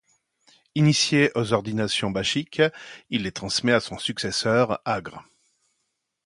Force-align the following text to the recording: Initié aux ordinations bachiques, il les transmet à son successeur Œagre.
Initié 0.73 1.29
aux 1.35 1.53
ordinations 1.53 2.09
bachiques, 2.09 2.63
il 3.11 3.21
les 3.21 3.31
transmet 3.31 3.71
à 3.73 3.79
son 3.79 3.99
successeur 3.99 4.81
Œagre. 4.87 5.23